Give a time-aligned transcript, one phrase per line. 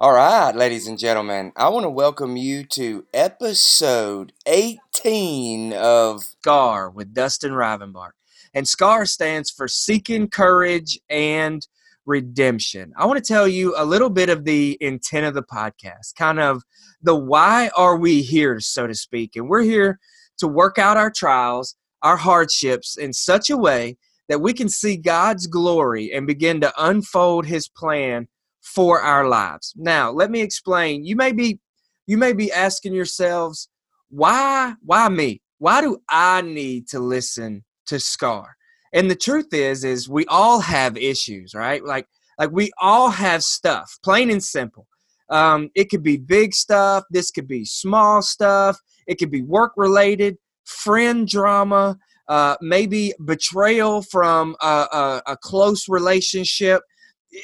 [0.00, 6.88] All right, ladies and gentlemen, I want to welcome you to episode 18 of SCAR
[6.88, 8.12] with Dustin Rivenbark.
[8.54, 11.66] And SCAR stands for Seeking Courage and
[12.06, 12.92] Redemption.
[12.96, 16.38] I want to tell you a little bit of the intent of the podcast, kind
[16.38, 16.62] of
[17.02, 19.34] the why are we here, so to speak.
[19.34, 19.98] And we're here
[20.38, 23.96] to work out our trials, our hardships in such a way
[24.28, 28.28] that we can see God's glory and begin to unfold his plan
[28.74, 29.72] for our lives.
[29.76, 31.04] Now, let me explain.
[31.04, 31.58] You may be
[32.06, 33.68] you may be asking yourselves,
[34.10, 35.40] why why me?
[35.58, 38.56] Why do I need to listen to Scar?
[38.92, 41.84] And the truth is is we all have issues, right?
[41.84, 42.06] Like
[42.38, 44.86] like we all have stuff, plain and simple.
[45.30, 49.72] Um, it could be big stuff, this could be small stuff, it could be work
[49.76, 56.82] related, friend drama, uh, maybe betrayal from a, a, a close relationship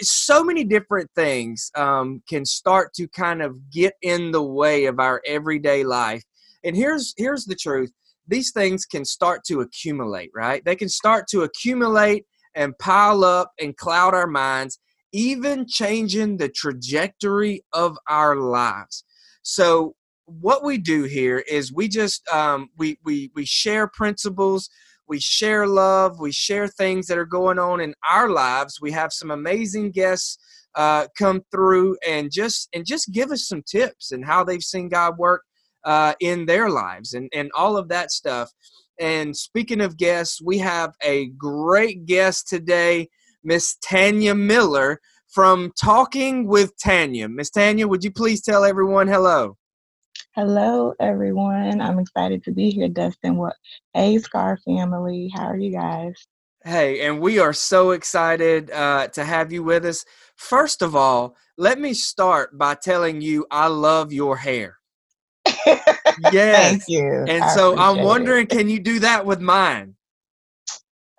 [0.00, 4.98] so many different things um, can start to kind of get in the way of
[4.98, 6.22] our everyday life.
[6.64, 7.92] And here's here's the truth
[8.26, 10.64] these things can start to accumulate right?
[10.64, 14.78] They can start to accumulate and pile up and cloud our minds
[15.12, 19.04] even changing the trajectory of our lives.
[19.42, 19.94] So
[20.26, 24.68] what we do here is we just um, we we we share principles
[25.08, 28.80] we share love, we share things that are going on in our lives.
[28.80, 30.38] We have some amazing guests
[30.74, 34.88] uh, come through and just and just give us some tips and how they've seen
[34.88, 35.42] God work
[35.84, 38.50] uh, in their lives and and all of that stuff.
[38.98, 43.08] And speaking of guests, we have a great guest today,
[43.42, 47.28] Miss Tanya Miller from Talking with Tanya.
[47.28, 49.56] Miss Tanya, would you please tell everyone hello?
[50.36, 51.80] Hello, everyone.
[51.80, 53.36] I'm excited to be here, Dustin.
[53.36, 53.54] What?
[53.92, 55.30] Hey, Scar family.
[55.32, 56.26] How are you guys?
[56.64, 60.04] Hey, and we are so excited uh, to have you with us.
[60.34, 64.78] First of all, let me start by telling you I love your hair.
[65.46, 66.02] yes.
[66.32, 67.26] Thank you.
[67.28, 68.50] And I so I'm wondering, it.
[68.50, 69.94] can you do that with mine?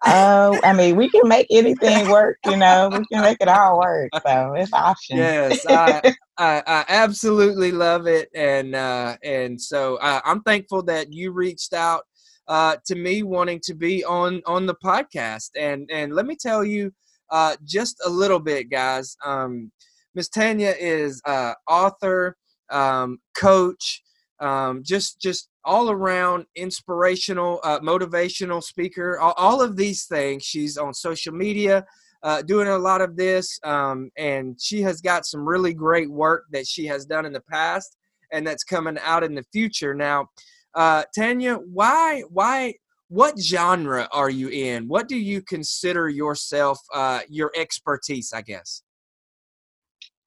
[0.07, 2.38] Oh, I mean, we can make anything work.
[2.45, 4.11] You know, we can make it all work.
[4.25, 5.17] So it's option.
[5.17, 6.01] Yes, I,
[6.38, 11.73] I, I absolutely love it, and uh, and so uh, I'm thankful that you reached
[11.73, 12.03] out
[12.47, 15.51] uh, to me wanting to be on on the podcast.
[15.57, 16.91] And and let me tell you
[17.29, 19.17] uh, just a little bit, guys.
[19.25, 19.72] Um,
[20.13, 22.37] Miss Tanya is uh, author,
[22.69, 24.01] um, coach,
[24.39, 29.19] um, just just all around inspirational, uh, motivational speaker.
[29.19, 30.43] All, all, of these things.
[30.43, 31.85] She's on social media.
[32.23, 36.45] Uh, doing a lot of this, um, and she has got some really great work
[36.51, 37.97] that she has done in the past,
[38.31, 39.93] and that's coming out in the future.
[39.93, 40.29] Now,
[40.73, 42.73] uh, Tanya, why, why,
[43.09, 44.87] what genre are you in?
[44.87, 48.33] What do you consider yourself, uh, your expertise?
[48.33, 48.81] I guess.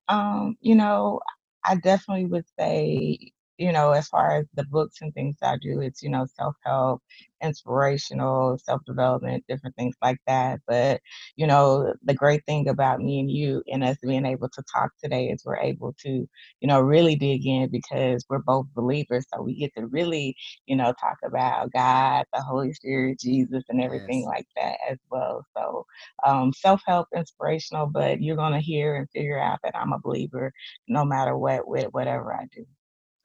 [0.08, 1.18] Um, you know,
[1.64, 5.80] I definitely would say you know, as far as the books and things I do,
[5.80, 7.02] it's, you know, self help,
[7.42, 10.60] inspirational, self development, different things like that.
[10.66, 11.00] But,
[11.36, 14.92] you know, the great thing about me and you and us being able to talk
[15.02, 16.28] today is we're able to,
[16.60, 19.26] you know, really dig in because we're both believers.
[19.34, 20.36] So we get to really,
[20.66, 24.26] you know, talk about God, the Holy Spirit, Jesus, and everything yes.
[24.26, 25.44] like that as well.
[25.56, 25.86] So
[26.24, 29.98] um, self help, inspirational, but you're going to hear and figure out that I'm a
[30.00, 30.52] believer
[30.88, 32.66] no matter what, with whatever I do.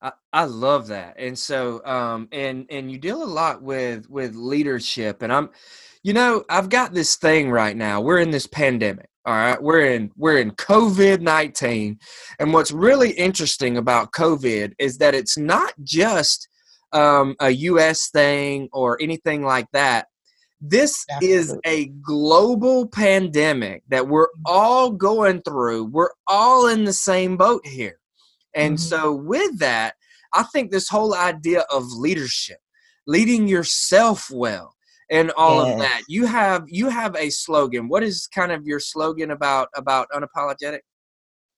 [0.04, 1.16] I, I love that.
[1.18, 5.50] And so um and and you deal a lot with with leadership and I'm
[6.04, 8.02] you know, I've got this thing right now.
[8.02, 9.08] We're in this pandemic.
[9.26, 9.62] All right.
[9.62, 11.98] We're in we're in COVID-19.
[12.40, 16.50] And what's really interesting about COVID is that it's not just
[16.92, 20.08] um, a US thing or anything like that.
[20.60, 21.38] This Absolutely.
[21.38, 24.44] is a global pandemic that we're mm-hmm.
[24.46, 25.86] all going through.
[25.86, 28.00] We're all in the same boat here.
[28.56, 28.84] And mm-hmm.
[28.84, 29.96] so, with that,
[30.34, 32.60] I think this whole idea of leadership,
[33.08, 34.76] leading yourself well,
[35.10, 35.74] and all yes.
[35.74, 36.02] of that.
[36.08, 37.88] You have you have a slogan.
[37.88, 40.80] What is kind of your slogan about about unapologetic?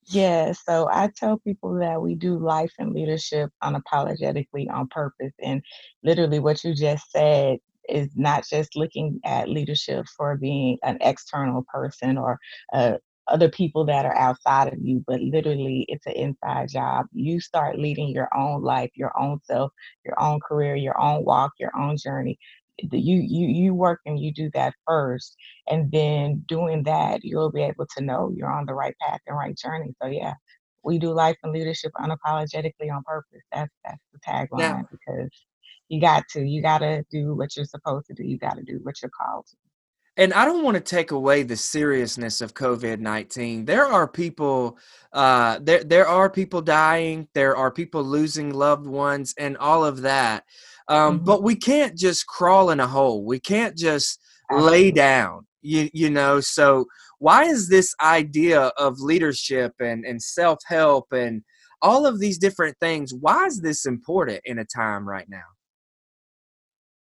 [0.08, 5.34] Yeah, so I tell people that we do life and leadership unapologetically on purpose.
[5.42, 5.64] And
[6.04, 7.58] literally, what you just said
[7.90, 12.38] is not just looking at leadership for being an external person or
[12.74, 17.08] a, other people that are outside of you, but literally it's an inside job.
[17.14, 19.72] You start leading your own life, your own self,
[20.06, 22.38] your own career, your own walk, your own journey.
[22.80, 25.38] You you you work and you do that first,
[25.70, 29.38] and then doing that, you'll be able to know you're on the right path and
[29.38, 29.96] right journey.
[30.02, 30.34] So yeah,
[30.84, 33.42] we do life and leadership unapologetically on purpose.
[33.54, 34.82] That's that's the tagline yeah.
[34.92, 35.30] because
[35.90, 38.24] you got to you got to do what you're supposed to do.
[38.26, 39.58] You got to do what you're called to.
[40.18, 43.66] And I don't want to take away the seriousness of COVID nineteen.
[43.66, 44.78] There are people,
[45.14, 47.28] uh, there there are people dying.
[47.34, 50.44] There are people losing loved ones, and all of that.
[50.88, 51.26] Um, mm-hmm.
[51.26, 53.26] But we can't just crawl in a hole.
[53.26, 54.20] We can't just
[54.52, 55.48] lay down.
[55.62, 56.40] You you know.
[56.40, 56.86] So
[57.20, 61.42] why is this idea of leadership and and self help and
[61.82, 63.14] all of these different things?
[63.14, 65.44] Why is this important in a time right now?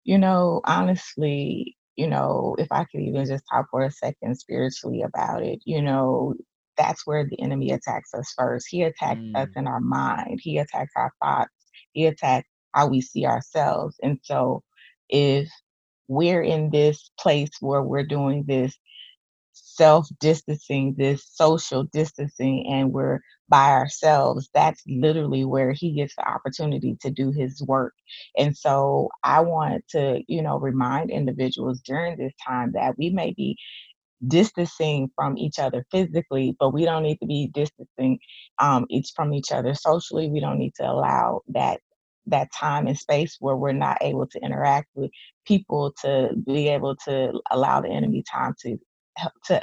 [0.05, 5.03] You know, honestly, you know, if I could even just talk for a second spiritually
[5.03, 6.35] about it, you know,
[6.77, 8.67] that's where the enemy attacks us first.
[8.71, 9.37] He attacks mm.
[9.37, 11.53] us in our mind, he attacks our thoughts,
[11.93, 13.97] he attacks how we see ourselves.
[14.03, 14.63] And so
[15.09, 15.51] if
[16.09, 18.77] we're in this place where we're doing this
[19.53, 23.21] self distancing, this social distancing, and we're
[23.53, 27.95] by ourselves, that's literally where he gets the opportunity to do his work.
[28.39, 33.35] And so I want to, you know, remind individuals during this time that we may
[33.37, 33.59] be
[34.29, 38.19] distancing from each other physically, but we don't need to be distancing
[38.61, 40.31] um, each from each other socially.
[40.31, 41.81] We don't need to allow that
[42.29, 45.11] that time and space where we're not able to interact with
[45.47, 48.79] people to be able to allow the enemy time to
[49.47, 49.63] to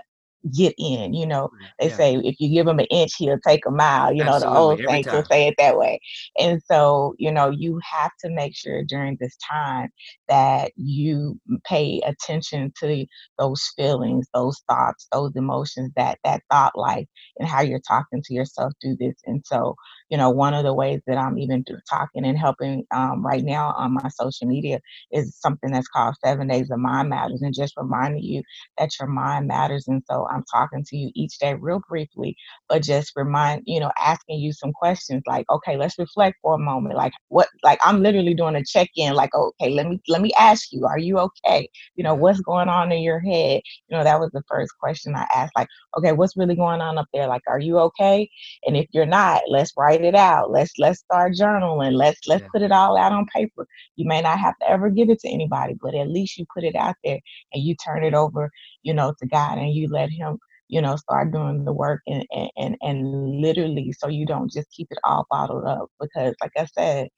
[0.53, 1.13] get in.
[1.13, 1.50] You know,
[1.80, 1.95] they yeah.
[1.95, 4.13] say if you give him an inch, he'll take a mile.
[4.13, 4.47] You Absolutely.
[4.47, 6.00] know, the old saints will say it that way.
[6.38, 9.89] And so, you know, you have to make sure during this time
[10.27, 13.06] that you pay attention to
[13.38, 17.07] those feelings, those thoughts, those emotions, that that thought life,
[17.38, 19.15] and how you're talking to yourself through this.
[19.25, 19.75] And so,
[20.09, 23.74] you know, one of the ways that I'm even talking and helping um, right now
[23.77, 24.80] on my social media
[25.12, 28.44] is something that's called Seven Days of Mind Matters, and just reminding you
[28.77, 29.88] that your mind matters.
[29.88, 32.36] And so I'm talking to you each day real briefly,
[32.68, 36.60] but just remind, you know, asking you some questions like, okay, let's reflect for a
[36.60, 36.96] moment.
[36.96, 40.72] Like what like I'm literally doing a check-in, like, okay, let me let me ask
[40.72, 41.70] you, are you okay?
[41.96, 43.62] You know, what's going on in your head?
[43.88, 45.68] You know, that was the first question I asked, like,
[45.98, 47.28] okay, what's really going on up there?
[47.28, 48.30] Like, are you okay?
[48.66, 50.52] And if you're not, let's write it out.
[50.52, 51.94] Let's let's start journaling.
[51.94, 52.50] Let's let's yeah.
[52.54, 53.68] put it all out on paper.
[53.96, 56.64] You may not have to ever give it to anybody, but at least you put
[56.64, 57.20] it out there
[57.54, 58.52] and you turn it over,
[58.84, 60.19] you know, to God and you let him
[60.68, 62.25] you know, start doing the work and,
[62.57, 65.88] and, and, literally so you don't just keep it all bottled up.
[66.00, 67.10] Because like I said,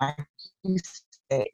[0.00, 0.16] like
[0.62, 0.78] you
[1.30, 1.46] said,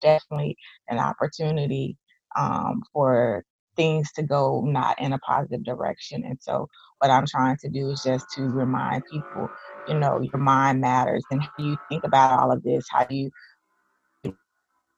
[0.00, 0.56] definitely
[0.88, 1.96] an opportunity
[2.36, 3.44] um, for
[3.76, 6.22] things to go not in a positive direction.
[6.24, 6.68] And so
[6.98, 9.48] what I'm trying to do is just to remind people,
[9.88, 13.16] you know, your mind matters and how you think about all of this, how do
[13.16, 13.30] you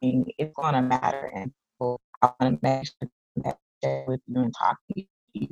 [0.01, 1.31] it's gonna matter.
[1.35, 3.11] And I wanna make sure
[3.45, 5.49] that with you and talk to you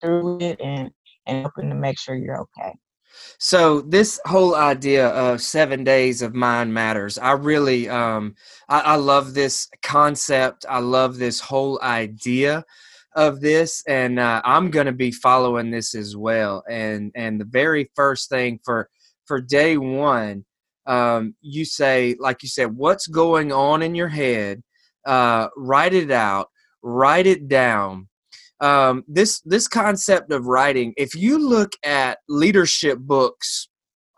[0.00, 0.90] through it and
[1.26, 2.74] and helping to make sure you're okay.
[3.38, 7.18] So this whole idea of seven days of mind matters.
[7.18, 8.34] I really, um,
[8.68, 10.66] I, I love this concept.
[10.68, 12.64] I love this whole idea
[13.16, 16.62] of this, and uh, I'm going to be following this as well.
[16.68, 18.88] And and the very first thing for
[19.26, 20.44] for day one,
[20.86, 24.62] um, you say, like you said, what's going on in your head?
[25.04, 26.48] Uh, write it out.
[26.82, 28.08] Write it down.
[28.60, 33.68] Um, this this concept of writing if you look at leadership books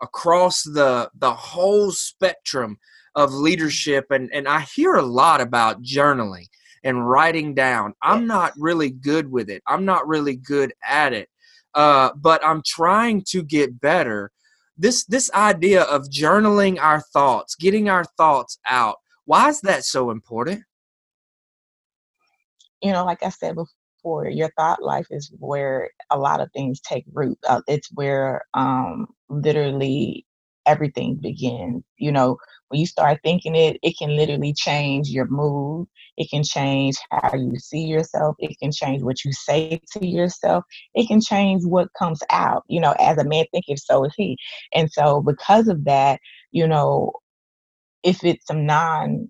[0.01, 2.77] across the the whole spectrum
[3.15, 6.45] of leadership and and I hear a lot about journaling
[6.83, 9.61] and writing down I'm not really good with it.
[9.67, 11.29] I'm not really good at it.
[11.73, 14.31] Uh, but I'm trying to get better.
[14.75, 18.95] This this idea of journaling our thoughts getting our thoughts out
[19.25, 20.63] why is that so important
[22.81, 26.79] you know like I said before your thought life is where a lot of things
[26.81, 27.37] take root.
[27.47, 30.25] Uh, it's where um, literally
[30.65, 31.83] everything begins.
[31.97, 32.37] You know,
[32.69, 35.87] when you start thinking it, it can literally change your mood.
[36.17, 38.35] It can change how you see yourself.
[38.39, 40.63] It can change what you say to yourself.
[40.93, 42.63] It can change what comes out.
[42.67, 44.37] You know, as a man thinketh, so is he.
[44.73, 46.19] And so, because of that,
[46.51, 47.13] you know,
[48.03, 49.29] if it's some non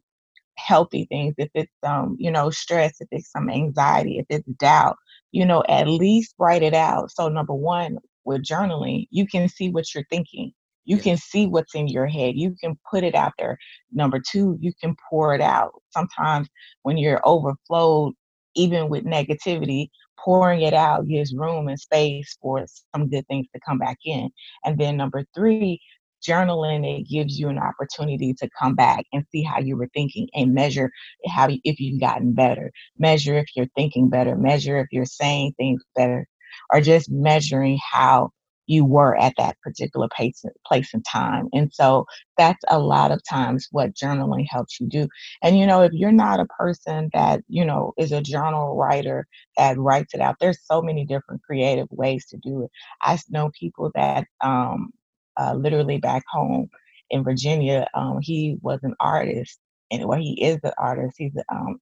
[0.58, 4.98] healthy things, if it's um, you know, stress, if it's some anxiety, if it's doubt,
[5.32, 7.12] you know, at least write it out.
[7.12, 10.52] So number one, with journaling, you can see what you're thinking.
[10.86, 11.04] You yeah.
[11.04, 12.36] can see what's in your head.
[12.36, 13.58] You can put it out there.
[13.92, 15.72] Number two, you can pour it out.
[15.92, 16.48] Sometimes
[16.84, 18.14] when you're overflowed,
[18.56, 19.88] even with negativity,
[20.20, 24.30] pouring it out gives room and space for some good things to come back in.
[24.66, 25.82] And then number three,
[26.28, 30.28] journaling it gives you an opportunity to come back and see how you were thinking
[30.34, 30.92] and measure
[31.28, 35.54] how you, if you've gotten better measure if you're thinking better measure if you're saying
[35.58, 36.28] things better
[36.72, 38.30] or just measuring how
[38.68, 41.48] you were at that particular place, place and time.
[41.54, 42.06] And so
[42.38, 45.08] that's a lot of times what journaling helps you do.
[45.44, 49.28] And you know, if you're not a person that, you know, is a journal writer
[49.58, 52.72] that writes it out, there's so many different creative ways to do it.
[53.02, 54.92] I know people that um,
[55.38, 56.70] uh, literally back home
[57.10, 59.60] in Virginia, um, he was an artist,
[59.92, 61.16] and well, he is an artist.
[61.18, 61.80] He's um,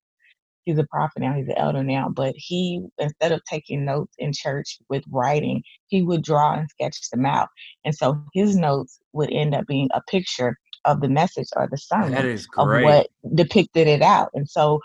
[0.69, 4.31] he's a prophet now, he's an elder now, but he, instead of taking notes in
[4.33, 7.49] church with writing, he would draw and sketch them out.
[7.85, 11.77] And so his notes would end up being a picture of the message or the
[11.77, 12.13] sermon
[12.57, 14.29] of what depicted it out.
[14.33, 14.79] And so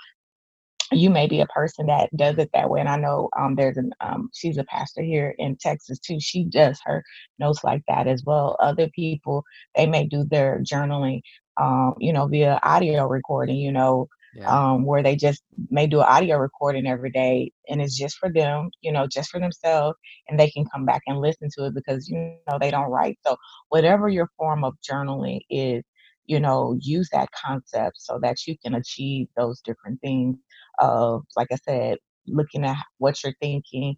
[0.92, 2.80] you may be a person that does it that way.
[2.80, 6.18] And I know um, there's an um, she's a pastor here in Texas too.
[6.20, 7.04] She does her
[7.38, 8.56] notes like that as well.
[8.60, 9.44] Other people
[9.76, 11.22] they may do their journaling,
[11.60, 13.56] um, you know, via audio recording.
[13.56, 14.72] You know, yeah.
[14.72, 18.30] um, where they just may do an audio recording every day and it's just for
[18.30, 19.96] them, you know, just for themselves,
[20.28, 22.16] and they can come back and listen to it because, you
[22.48, 23.18] know, they don't write.
[23.26, 23.36] So,
[23.68, 25.82] whatever your form of journaling is,
[26.26, 30.36] you know, use that concept so that you can achieve those different things
[30.80, 33.96] of, like I said, looking at what you're thinking,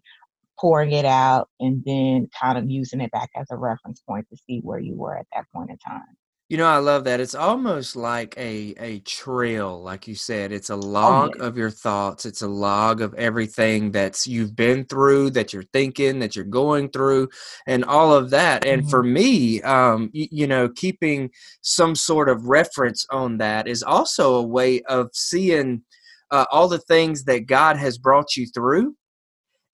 [0.59, 4.37] pouring it out, and then kind of using it back as a reference point to
[4.37, 6.17] see where you were at that point in time.
[6.49, 7.19] You know, I love that.
[7.19, 10.53] It's almost like a a trail, like you said.
[10.53, 11.43] It's a oh, log yeah.
[11.43, 12.25] of your thoughts.
[12.25, 16.89] It's a log of everything that's you've been through, that you're thinking, that you're going
[16.91, 17.27] through,
[17.67, 18.65] and all of that.
[18.65, 18.89] And mm-hmm.
[18.89, 24.35] for me, um, you, you know, keeping some sort of reference on that is also
[24.35, 25.83] a way of seeing
[26.31, 28.95] uh, all the things that God has brought you through,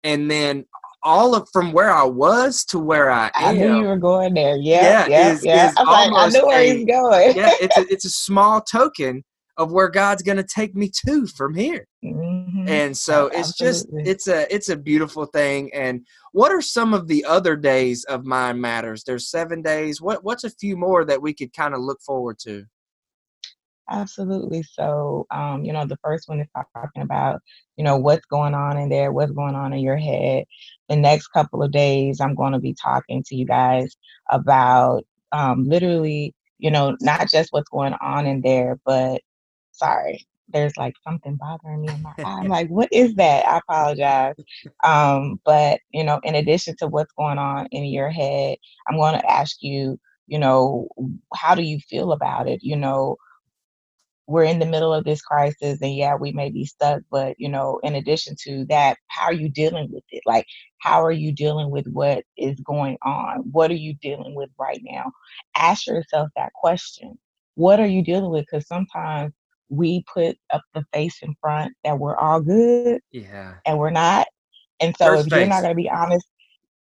[0.03, 0.65] and then
[1.03, 3.31] all of from where I was to where I am.
[3.35, 4.55] I knew you were going there.
[4.57, 5.31] Yeah, yeah, yeah.
[5.31, 5.69] Is, yeah.
[5.69, 7.35] Is I, like, I knew where a, he's going.
[7.35, 9.23] yeah, it's a, it's a small token
[9.57, 11.87] of where God's going to take me to from here.
[12.03, 12.67] Mm-hmm.
[12.67, 14.03] And so it's Absolutely.
[14.03, 15.71] just it's a it's a beautiful thing.
[15.73, 19.03] And what are some of the other days of Mind Matters?
[19.03, 20.01] There's seven days.
[20.01, 22.65] What what's a few more that we could kind of look forward to?
[23.89, 24.63] Absolutely.
[24.63, 27.41] So, um, you know, the first one is talking about,
[27.75, 30.45] you know, what's going on in there, what's going on in your head.
[30.89, 33.95] The next couple of days, I'm going to be talking to you guys
[34.29, 39.21] about um, literally, you know, not just what's going on in there, but
[39.71, 42.39] sorry, there's like something bothering me in my eye.
[42.39, 43.45] I'm like, what is that?
[43.47, 44.35] I apologize.
[44.83, 49.19] Um, but, you know, in addition to what's going on in your head, I'm going
[49.19, 50.87] to ask you, you know,
[51.35, 52.63] how do you feel about it?
[52.63, 53.17] You know,
[54.27, 57.49] we're in the middle of this crisis and yeah we may be stuck but you
[57.49, 60.21] know in addition to that how are you dealing with it?
[60.25, 60.45] Like
[60.79, 63.37] how are you dealing with what is going on?
[63.51, 65.11] What are you dealing with right now?
[65.55, 67.17] Ask yourself that question.
[67.55, 68.45] What are you dealing with?
[68.49, 69.33] Because sometimes
[69.69, 73.55] we put up the face in front that we're all good yeah.
[73.65, 74.27] and we're not.
[74.79, 75.39] And so First if face.
[75.39, 76.27] you're not going to be honest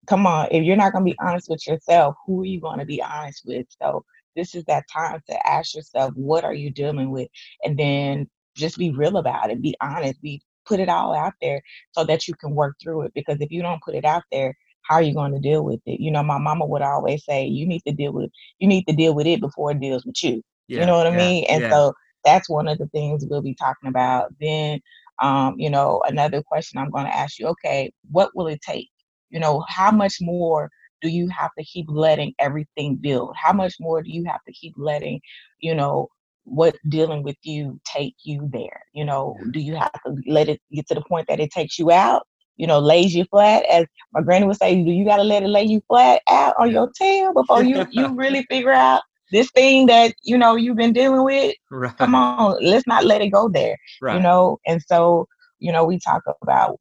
[0.07, 2.79] come on if you're not going to be honest with yourself who are you going
[2.79, 3.67] to be honest with?
[3.81, 4.05] So
[4.37, 7.29] this is that time to ask yourself, what are you dealing with?
[7.65, 11.63] And then just be real about it, be honest, be put it all out there
[11.93, 13.15] so that you can work through it.
[13.15, 15.81] Because if you don't put it out there, how are you going to deal with
[15.87, 16.01] it?
[16.01, 18.95] You know, my mama would always say, you need to deal with you need to
[18.95, 20.43] deal with it before it deals with you.
[20.69, 21.45] Yeah, you know what I mean?
[21.49, 21.71] And yeah.
[21.71, 21.95] so
[22.25, 24.33] that's one of the things we'll be talking about.
[24.41, 24.81] Then
[25.21, 28.89] um, you know, another question I'm going to ask you, okay, what will it take?
[29.29, 30.71] You know, how much more
[31.01, 33.35] do you have to keep letting everything build?
[33.37, 35.21] How much more do you have to keep letting,
[35.61, 36.09] you know,
[36.45, 38.83] what dealing with you take you there?
[38.93, 41.79] You know, do you have to let it get to the point that it takes
[41.79, 42.27] you out?
[42.57, 44.83] You know, lays you flat, as my granny would say.
[44.83, 47.87] Do you got to let it lay you flat out on your tail before you
[47.91, 49.03] you really figure out
[49.33, 51.55] this thing that you know you've been dealing with?
[51.71, 51.97] Right.
[51.97, 53.77] Come on, let's not let it go there.
[54.03, 54.17] Right.
[54.17, 55.27] You know, and so
[55.59, 56.79] you know we talk about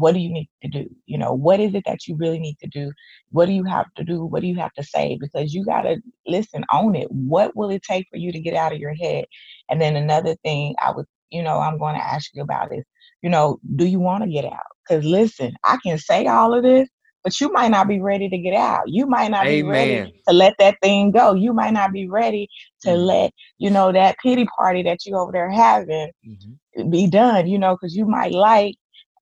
[0.00, 0.88] what do you need to do?
[1.06, 2.92] You know, what is it that you really need to do?
[3.30, 4.24] What do you have to do?
[4.24, 5.18] What do you have to say?
[5.20, 7.08] Because you got to listen, own it.
[7.10, 9.26] What will it take for you to get out of your head?
[9.68, 12.84] And then another thing I would, you know, I'm going to ask you about is,
[13.22, 14.58] you know, do you want to get out?
[14.88, 16.88] Because listen, I can say all of this,
[17.22, 18.84] but you might not be ready to get out.
[18.86, 19.54] You might not Amen.
[19.54, 21.34] be ready to let that thing go.
[21.34, 22.48] You might not be ready
[22.82, 23.02] to mm-hmm.
[23.02, 26.90] let, you know, that pity party that you over there having mm-hmm.
[26.90, 28.76] be done, you know, because you might like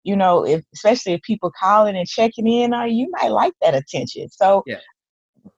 [0.06, 3.54] you know, if especially if people calling and checking in on you, you might like
[3.62, 4.30] that attention.
[4.30, 4.78] So yeah.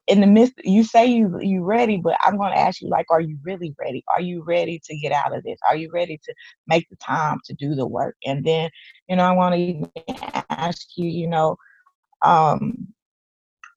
[0.06, 3.20] in the midst you say you you ready, but I'm gonna ask you like, are
[3.20, 4.02] you really ready?
[4.12, 5.58] Are you ready to get out of this?
[5.68, 6.34] Are you ready to
[6.66, 8.16] make the time to do the work?
[8.24, 8.70] And then,
[9.06, 9.82] you know, I wanna
[10.48, 11.56] ask you, you know,
[12.24, 12.88] um,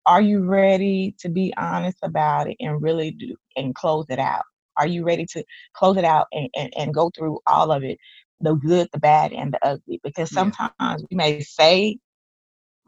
[0.06, 4.44] are you ready to be honest about it and really do and close it out?
[4.78, 7.98] Are you ready to close it out and, and, and go through all of it
[8.42, 10.00] the good, the bad, and the ugly.
[10.04, 11.08] Because sometimes yeah.
[11.10, 11.98] we may say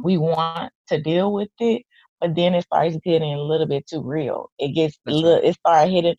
[0.04, 1.84] we want to deal with it,
[2.20, 4.52] but then it starts getting a little bit too real.
[4.60, 6.16] It gets a little, it starts hitting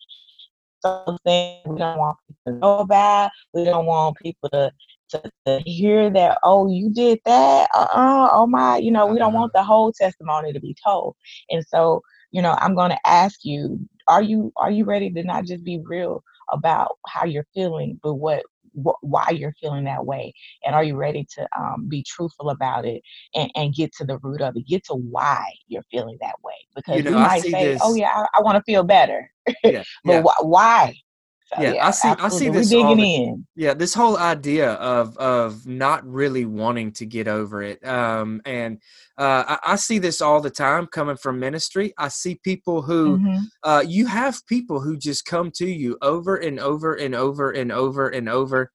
[0.83, 3.29] some things we don't want people to know about.
[3.53, 4.71] We don't want people to
[5.11, 7.69] to, to hear that, oh, you did that.
[7.73, 9.35] Uh-uh, oh my, you know, we don't Uh-huh.
[9.35, 11.15] want the whole testimony to be told.
[11.49, 12.01] And so,
[12.31, 15.79] you know, I'm gonna ask you, are you are you ready to not just be
[15.83, 18.43] real about how you're feeling, but what
[18.75, 20.33] wh- why you're feeling that way
[20.65, 23.01] and are you ready to um, be truthful about it
[23.35, 26.53] and, and get to the root of it get to why you're feeling that way?
[26.75, 29.31] Because You know, I might say oh yeah i, I want to feel better.
[29.63, 30.95] Yeah, but yeah, wh- why
[31.45, 31.73] so yeah.
[31.73, 32.09] yeah I see.
[32.09, 36.05] I see absolutely we're this digging the in Yeah, this whole idea of of not
[36.05, 38.79] really wanting to get over it, um, and
[39.17, 41.93] uh, I, I see this all the time coming from ministry.
[41.97, 46.35] I see people who hmm uh, you have people who just come to you over
[46.35, 48.71] and over and over and over and over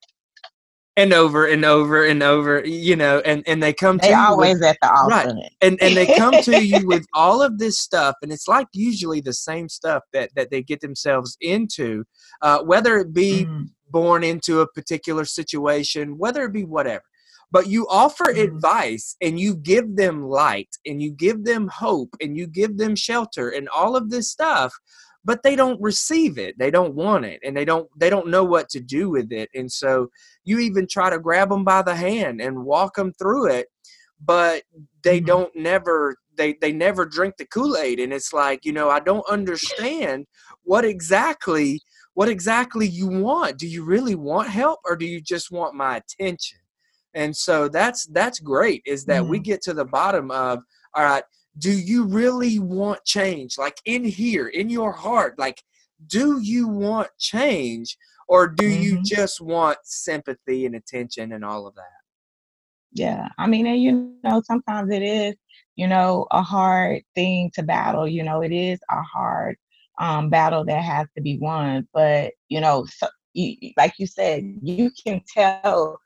[1.00, 4.16] and over and over and over, you know, and and they come to they you
[4.16, 7.78] with always at the right, and and they come to you with all of this
[7.78, 12.04] stuff, and it's like usually the same stuff that that they get themselves into,
[12.42, 13.66] uh, whether it be mm.
[13.90, 17.04] born into a particular situation, whether it be whatever.
[17.50, 22.14] But you offer mm advice and you give them light and you give them hope
[22.20, 24.72] and you give them shelter and all of this stuff,
[25.30, 26.58] but they don't receive it.
[26.58, 29.48] They don't want it and they don't they don't know what to do with it.
[29.54, 30.08] And so
[30.42, 33.68] you even try to grab them by the hand and walk them through it,
[34.20, 34.64] but
[35.04, 38.90] they mm don't never they they never drink the Kool-Aid and it's like, you know,
[38.90, 40.26] I don't understand
[40.64, 41.80] what exactly
[42.14, 43.56] what exactly you want.
[43.56, 46.58] Do you really want help or do you just want my attention?
[47.14, 50.58] And so that's that's great is that we mm get to the bottom of
[50.92, 51.22] all right,
[51.60, 53.58] do you really want change?
[53.58, 55.62] Like in here, in your heart, like
[56.06, 57.96] do you want change
[58.28, 62.00] or do you hmm just want sympathy and attention and all of that?
[62.92, 63.92] Yeah, I mean, and you
[64.24, 65.34] know, sometimes it is,
[65.76, 68.06] you know, a hard thing to battle.
[68.08, 69.56] You know, it is a hard
[70.00, 71.86] um, battle that has to be won.
[71.92, 76.00] But you know, so, you, you- like you said, you can tell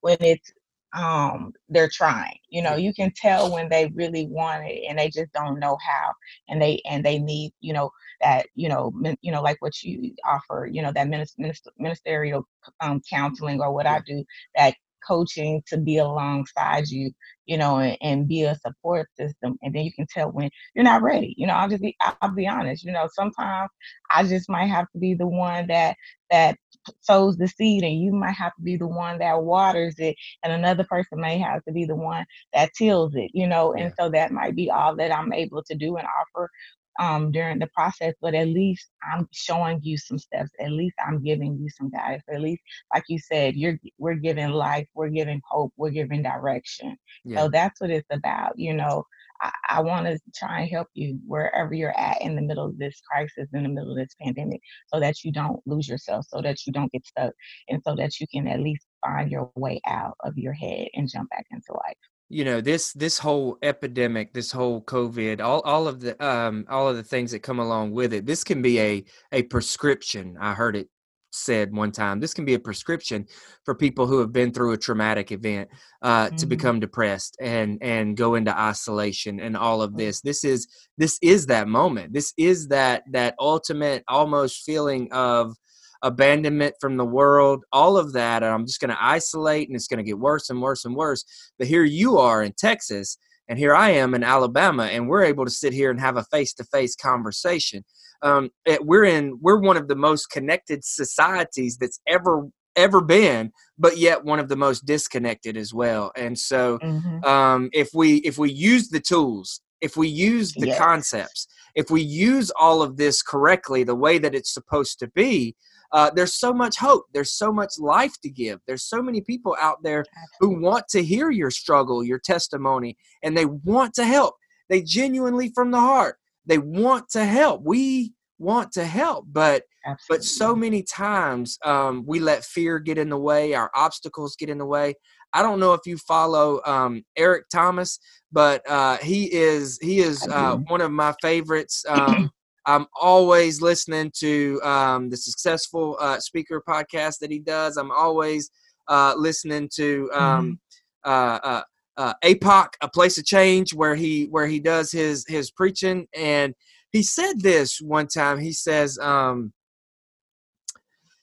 [0.00, 0.52] when it's
[0.94, 2.38] um they're trying.
[2.48, 5.76] You know, you can tell when they really want it and they just don't know
[5.86, 6.12] how,
[6.48, 7.90] and they and they need, you know,
[8.20, 12.46] that you know, min, you know, like what you offer, you know, that minister, ministerial
[12.80, 14.24] um, counseling or what I do,
[14.56, 14.74] that
[15.06, 17.10] coaching to be alongside you,
[17.46, 19.56] you know, and, and be a support system.
[19.62, 21.34] And then you can tell when you're not ready.
[21.36, 23.70] You know, I'll just be I'll be honest, you know, sometimes
[24.10, 25.96] I just might have to be the one that
[26.30, 26.56] that
[27.02, 30.52] sows the seed and you might have to be the one that waters it and
[30.52, 33.84] another person may have to be the one that tills it, you know, Yeah.
[33.84, 36.50] and so that might be all that I'm able to do and offer
[36.98, 40.50] um, during the process, but at least I'm showing you some steps.
[40.60, 42.24] At least I'm giving you some guidance.
[42.32, 46.96] At least, like you said, you're we're giving life, we're giving hope, we're giving direction.
[47.24, 47.40] Yeah.
[47.40, 48.58] So that's what it's about.
[48.58, 49.04] You know,
[49.40, 52.78] I, I want to try and help you wherever you're at in the middle of
[52.78, 54.60] this crisis, in the middle of this pandemic,
[54.92, 57.32] so that you don't lose yourself, so that you don't get stuck,
[57.68, 61.08] and so that you can at least find your way out of your head and
[61.08, 61.96] jump back into life.
[62.28, 66.88] You know this this whole epidemic this whole covid all all of the um all
[66.88, 70.36] of the things that come along with it this can be a a prescription.
[70.40, 70.88] I heard it
[71.30, 73.26] said one time this can be a prescription
[73.64, 75.68] for people who have been through a traumatic event
[76.02, 80.20] uh to hmm become depressed and and go into isolation and all of this.
[80.22, 82.12] This is this is that moment.
[82.12, 85.54] This is that that ultimate almost feeling of
[86.02, 89.88] abandonment from the world all of that and i'm just going to isolate and it's
[89.88, 91.24] going to get worse and worse and worse
[91.58, 95.44] but here you are in Texas, and here I am in Alabama, and we're able
[95.44, 97.84] to sit here and have a face-to-face conversation.
[98.22, 103.50] Um, it- we're in we're one of the most connected societies that's ever ever been,
[103.76, 106.12] but yet one of the most disconnected as well.
[106.16, 110.66] And so, hmm um, if we if we use the tools, if we use the
[110.66, 115.08] Yes, concepts, if we use all of this correctly, the way that it's supposed to
[115.08, 115.56] be,
[115.92, 117.04] uh, there's so much hope.
[117.12, 118.60] There's so much life to give.
[118.66, 120.04] There's so many people out there
[120.40, 124.34] who want to hear your struggle, your testimony, and they want to help.
[124.68, 126.16] They genuinely from the heart.
[126.46, 127.62] They want to help.
[127.62, 129.64] We want to help, but
[130.08, 133.54] but so many times um, we let fear get in the way.
[133.54, 134.94] Our obstacles get in the way.
[135.32, 137.98] I don't know if you follow um, Eric Thomas,
[138.32, 141.84] but uh, he is he is uh, one of my favorites.
[141.88, 142.30] Um,
[142.68, 147.78] I'm always listening to um, the Successful uh, Speaker podcast that he does.
[147.78, 148.50] I'm always
[148.88, 150.60] uh, listening to um,
[151.02, 151.62] uh, uh,
[151.96, 156.06] uh, APOC, a place of change, where he where he does his his preaching.
[156.14, 156.54] And
[156.92, 158.38] he said this one time.
[158.38, 159.54] He says um,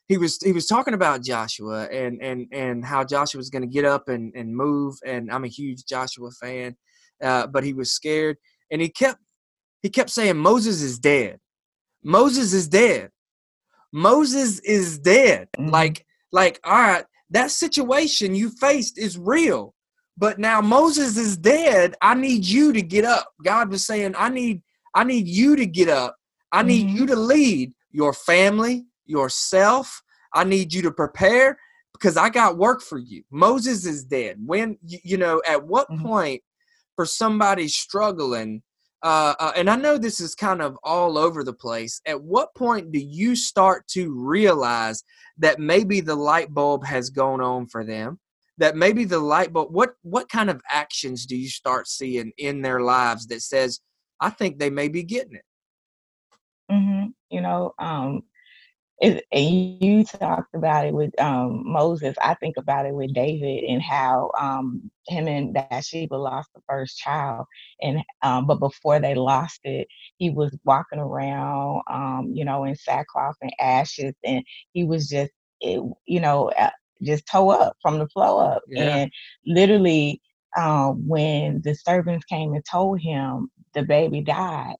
[0.07, 3.67] he was he was talking about Joshua and and and how Joshua was going to
[3.71, 4.95] get up and and move.
[5.05, 6.75] And I'm a huge Joshua fan,
[7.21, 8.37] uh, but he was scared,
[8.71, 9.19] and he kept
[9.81, 11.39] he kept saying Moses is dead.
[12.03, 13.11] Moses is dead.
[13.91, 15.47] Moses is dead.
[15.57, 15.71] Mhm.
[15.71, 19.73] Like, like, all right, that situation you faced is real.
[20.17, 21.95] But now Moses is dead.
[22.01, 23.33] I need you to get up.
[23.43, 24.61] God was saying, I need,
[24.93, 26.15] I need you to get up.
[26.51, 26.95] I need Mhm.
[26.95, 30.01] you to lead your family, yourself.
[30.33, 31.57] I need you to prepare
[31.93, 33.23] because I got work for you.
[33.29, 34.37] Moses is dead.
[34.45, 36.01] When you, know, at what Mhm.
[36.01, 36.43] point
[36.95, 38.63] for somebody struggling,
[39.05, 42.01] uh, uh, and I know this is kind of all over the place.
[42.07, 45.03] At what point do you start to realize
[45.37, 48.19] that maybe the light bulb has gone on for them?
[48.57, 49.71] That maybe the light bulb.
[49.71, 53.79] What what kind of actions do you start seeing in their lives that says,
[54.19, 55.45] "I think they may be getting it"?
[56.71, 58.23] hmm You know, um,
[59.01, 62.15] and you talked about it with um, Moses.
[62.21, 66.97] I think about it with David and how um, him and Bathsheba lost the first
[66.97, 67.45] child,
[67.81, 72.75] and um, but before they lost it, he was walking around, um, you know, in
[72.75, 75.31] sackcloth and ashes, and he was just,
[75.61, 76.51] it, you know,
[77.03, 78.97] just toe up from the flow up, Yeah.
[78.97, 79.11] and
[79.45, 80.21] literally,
[80.57, 84.75] um, when the servants came and told him the baby died,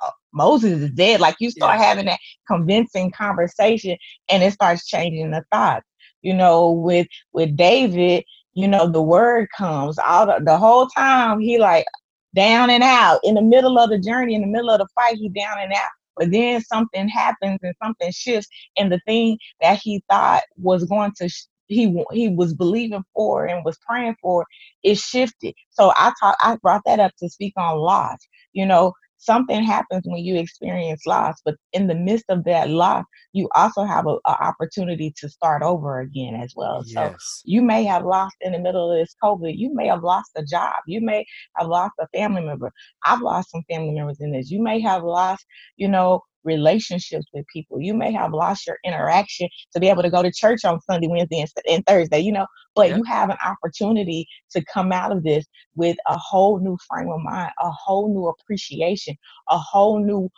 [0.00, 1.20] uh, moses is dead.
[1.20, 1.78] Like you start Yeah.
[1.78, 3.96] having that convincing conversation
[4.28, 5.86] and it starts changing the thoughts.
[6.22, 11.40] You know with with david you know the word comes all the, the whole time
[11.40, 11.86] he like
[12.34, 15.16] down and out in the middle of the journey, in the middle of the fight,
[15.16, 15.90] he down and out.
[16.16, 21.12] But then something happens and something shifts, and the thing that he thought was going
[21.18, 24.46] to sh- he he was believing for and was praying for,
[24.84, 25.54] it shifted.
[25.70, 28.18] So I thought I brought that up to speak on loss.
[28.52, 33.04] You know, something happens when you experience loss, but in the midst of that loss,
[33.32, 36.82] you also have a, a opportunity to start over again as well.
[36.82, 39.56] So you may have lost in the middle of this COVID.
[39.56, 40.74] You may have lost a job.
[40.86, 41.24] You may
[41.56, 42.72] have lost a family member.
[43.04, 44.50] I've lost some family members in this.
[44.50, 45.44] You may have lost,
[45.76, 47.80] you know, relationships with people.
[47.80, 51.08] You may have lost your interaction to be able to go to church on Sunday,
[51.08, 52.96] Wednesday, and, Thursday, you know, but Yeah.
[52.96, 57.20] you have an opportunity to come out of this with a whole new frame of
[57.20, 59.16] mind, a whole new appreciation,
[59.50, 60.28] a whole new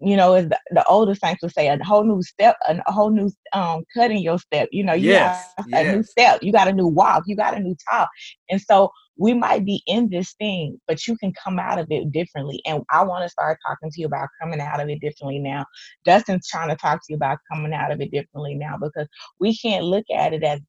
[0.00, 3.10] you know, as the, the older saints would say, a whole new step, a, whole
[3.10, 4.68] new um cutting your step.
[4.72, 5.52] You know, you Yes.
[5.56, 8.08] have a new step, you got a new walk, you got a new talk.
[8.50, 12.10] And so we might be in this thing, but you can come out of it
[12.12, 12.60] differently.
[12.66, 15.64] And I want to start talking to you about coming out of it differently now.
[16.04, 19.06] Dustin's trying to talk to you about coming out of it differently now because
[19.38, 20.60] we can't look at it as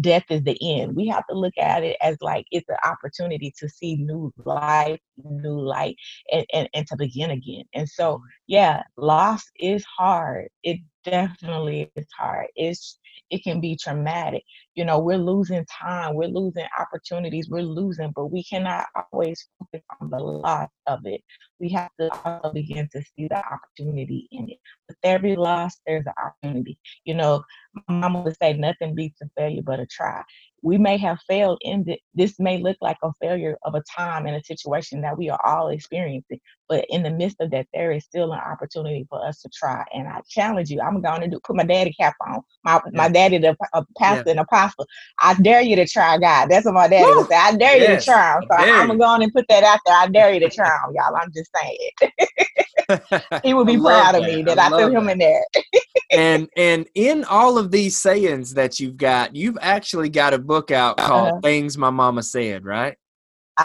[0.00, 0.94] death is the end.
[0.94, 5.00] We have to look at it as like it's an opportunity to see new life,
[5.24, 5.96] new light,
[6.32, 7.64] and, and, and to begin again.
[7.74, 10.48] And so, yeah, loss is hard.
[10.62, 12.46] It definitely is hard.
[12.56, 12.98] It's
[13.30, 14.42] it can be traumatic.
[14.74, 19.84] You know, we're losing time, we're losing opportunities, we're losing, but we cannot always focus
[20.00, 21.22] on the loss of it.
[21.60, 24.58] We have to also begin to see the opportunity in it.
[24.88, 26.78] With every loss, there's an opportunity.
[27.04, 27.44] You know,
[27.88, 30.22] my mama would say nothing beats a failure but a try.
[30.62, 34.26] We may have failed in the, this may look like a failure of a time
[34.26, 37.92] and a situation that we are all experiencing, but in the midst of that, there
[37.92, 39.84] is still an opportunity for us to try.
[39.94, 40.80] And I challenge you.
[40.80, 42.42] I'm going to do put my daddy cap on.
[42.64, 44.86] My my daddy, the a pastor and apostle.
[45.20, 46.50] I dare you to try God.
[46.50, 47.16] That's what my daddy Woo!
[47.16, 47.36] would say.
[47.36, 48.44] I dare you to try him.
[48.50, 49.96] So I'm gonna go on and put that out there.
[49.96, 51.16] I dare you to try him, y'all.
[51.16, 51.90] I'm just saying.
[53.44, 54.56] he would be proud of me that.
[54.56, 55.12] that I I, threw him that.
[55.12, 55.44] in there.
[56.12, 60.70] and and in all of these sayings that you've got, you've actually got a book
[60.72, 61.40] out called Uh-huh.
[61.42, 62.96] "Things My Mama Said," right?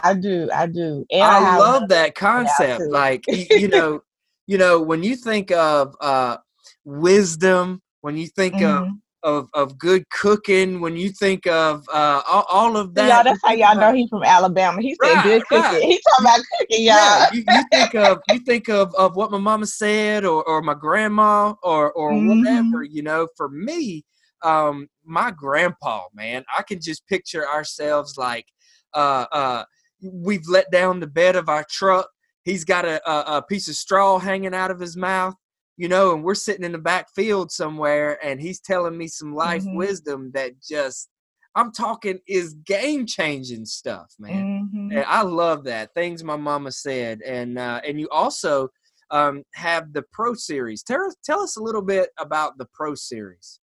[0.04, 2.82] I do, I do, and I, I love that another one out concept.
[2.92, 4.02] Like you, know,
[4.46, 6.38] you know, when you think of uh,
[6.84, 9.00] wisdom, when you think of, Mhm.
[9.24, 13.42] of of good cooking, when you think of uh, all, all of that, y'all, that's
[13.44, 14.80] how y'all know he's from Alabama.
[14.82, 15.62] He said Right, good cooking.
[15.62, 15.82] right.
[15.82, 16.96] He talking about cooking, y'all.
[16.96, 20.62] yeah, you, you think of you think of, of what my mama said or, or
[20.62, 22.38] my grandma or or Mhm.
[22.40, 23.28] whatever, you know.
[23.36, 24.06] For me,
[24.46, 28.46] um, my grandpa, man, I can just picture ourselves like
[28.94, 29.64] uh uh
[30.02, 32.08] we've let down the bed of our truck.
[32.44, 35.34] He's got a, a, a piece of straw hanging out of his mouth,
[35.78, 39.34] you know, and we're sitting in the back field somewhere, and he's telling me some
[39.34, 39.76] life Mhm.
[39.76, 41.10] wisdom that just
[41.56, 44.46] I'm talking is game changing stuff, man.
[44.74, 44.92] Mhm.
[44.96, 48.70] And I love that things my mama said, and uh, and you also
[49.12, 50.84] um, have the Pro Series.
[50.84, 53.60] Tell tell us a little bit about the Pro Series.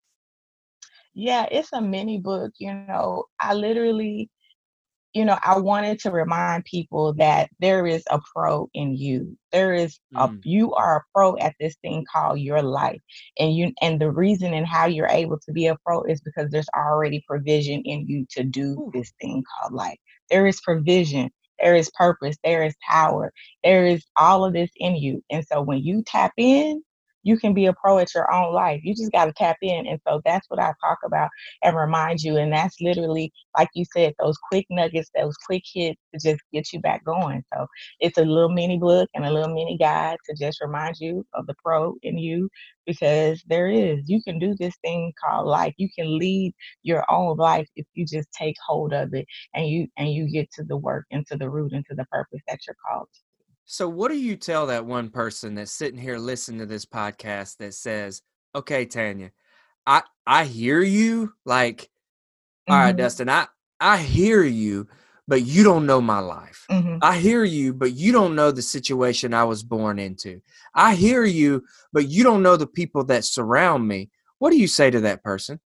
[1.18, 3.26] Yeah, it's a mini book, you know.
[3.40, 4.30] I literally,
[5.14, 9.36] you know, I wanted to remind people that there is a pro in you.
[9.52, 10.40] There is a Mm.
[10.44, 13.00] you are a pro at this thing called your life.
[13.38, 16.50] And you and the reason and how you're able to be a pro is because
[16.50, 19.98] there's already provision in you to do this thing called life.
[20.30, 23.32] There is provision, there is purpose, there is power,
[23.64, 25.24] there is all of this in you.
[25.30, 26.82] And so when you tap in,
[27.28, 28.80] you can be a pro at your own life.
[28.82, 29.86] You just got to tap in.
[29.86, 31.28] And so that's what I talk about
[31.62, 32.38] and remind you.
[32.38, 36.72] And that's literally, like you said, those quick nuggets, those quick hits to just get
[36.72, 37.44] you back going.
[37.54, 37.66] So
[38.00, 41.46] it's a little mini book and a little mini guide to just remind you of
[41.46, 42.48] the pro in you
[42.86, 44.00] because there is.
[44.06, 45.74] You can do this thing called life.
[45.76, 49.86] You can lead your own life if you just take hold of it and you
[49.98, 52.60] and you get to the work and to the root and to the purpose that
[52.66, 53.20] you're called to.
[53.70, 57.58] So, what do you tell that one person that's sitting here listening to this podcast
[57.58, 58.22] that says,
[58.54, 59.30] "Okay, Tanya,
[59.86, 61.34] I I hear you.
[61.44, 61.90] Like,
[62.68, 63.46] all right, Mhm, Dustin, I
[63.78, 64.88] I hear you,
[65.28, 66.70] but you don't know my life.
[66.70, 66.98] mhm.
[67.02, 70.40] I hear you, but you don't know the situation I was born into.
[70.74, 74.10] I hear you, but you don't know the people that surround me.
[74.38, 75.60] What do you say to that person?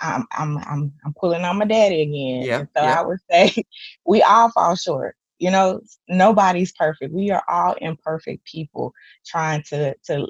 [0.00, 2.48] I'm I'm I'm I'm pulling on my daddy again.
[2.48, 2.86] Yeah, so yeah.
[2.86, 3.64] I would say
[4.06, 5.16] we all fall short.
[5.38, 7.12] You know, nobody's perfect.
[7.14, 8.92] We are all imperfect people
[9.26, 10.26] trying to to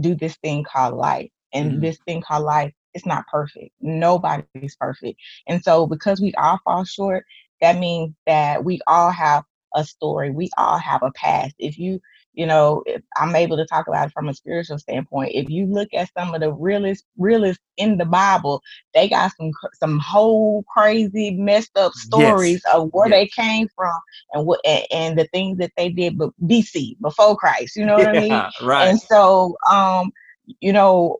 [0.00, 1.30] do this thing called life.
[1.52, 1.82] And Mhm.
[1.82, 3.72] this thing called life is not perfect.
[3.80, 5.04] Nobody's perfect.
[5.32, 7.14] And so because we all fall short,
[7.60, 9.44] that means that we all have
[9.74, 10.30] a story.
[10.30, 11.54] We all have a past.
[11.58, 12.00] If you
[12.34, 15.32] you know, if I'm able to talk about it from a spiritual standpoint.
[15.34, 18.62] If you look at some of the realest, realest in the Bible,
[18.94, 21.94] they got some some whole crazy messed up Yes.
[21.94, 23.10] stories of where Yes.
[23.10, 23.94] they came from
[24.32, 27.76] and what and, and the things that they did but BC before Christ.
[27.76, 28.42] You know what I mean?
[28.62, 28.92] Right.
[28.92, 30.12] And so um,
[30.60, 31.18] you know,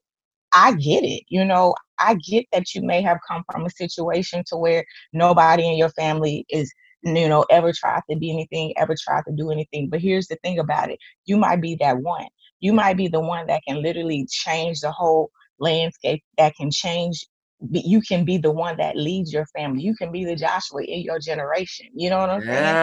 [0.52, 1.24] I get it.
[1.28, 5.66] You know, I get that you may have come from a situation to where nobody
[5.66, 9.50] in your family is, you know, ever tried to be anything, ever tried to do
[9.50, 9.88] anything.
[9.88, 12.26] But here's the thing about it you might be that one.
[12.60, 17.26] You might be the one that can literally change the whole landscape, that can change.
[17.70, 19.82] You can be the one that leads your family.
[19.82, 21.88] You can be the Joshua in your generation.
[21.94, 22.78] You know what I'm saying?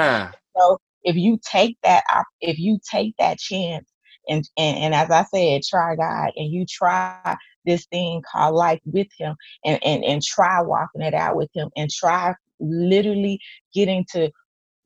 [0.57, 2.03] So if you take that
[2.41, 3.87] if you take that chance
[4.29, 8.79] and, and and as I said, try God and you try this thing called life
[8.85, 13.39] with him and, and and try walking it out with him and try literally
[13.73, 14.31] getting to